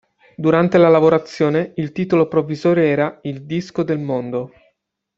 Durante 0.35 0.79
la 0.79 0.89
lavorazione, 0.89 1.73
il 1.75 1.91
titolo 1.91 2.27
provvisorio 2.27 2.83
era 2.83 3.19
"Il 3.21 3.43
disco 3.45 3.83
del 3.83 3.99
mondo". 3.99 4.51